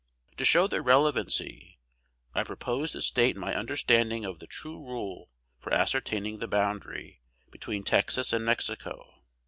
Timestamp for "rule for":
4.79-5.71